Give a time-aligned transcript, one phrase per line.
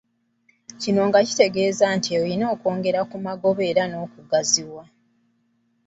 [0.81, 4.83] Kino kitegeeza nti erina okwongera ku magoba era n’okugaziwa.